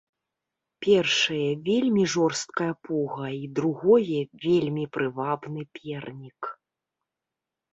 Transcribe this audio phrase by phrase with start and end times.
[0.85, 6.41] Першае, вельмі жорсткая пуга і, другое, вельмі прывабны пернік.